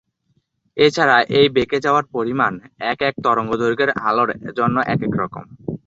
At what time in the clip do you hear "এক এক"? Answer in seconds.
2.91-3.15, 4.93-5.13